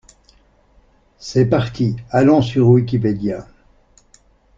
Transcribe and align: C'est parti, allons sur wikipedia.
C'est 1.19 1.45
parti, 1.45 1.95
allons 2.09 2.41
sur 2.41 2.69
wikipedia. 2.69 3.45